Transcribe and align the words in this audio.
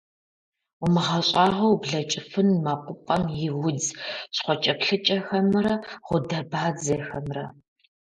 УмыгъэщӀагъуэу 0.83 1.73
ублэкӀыфын 1.75 2.49
мэкъупӀэм 2.63 3.23
и 3.45 3.49
удз 3.67 3.87
щхъуэкӀэплъыкӀэхэмрэ 4.35 5.73
гъудэбадзэхэмрэ! 6.05 7.45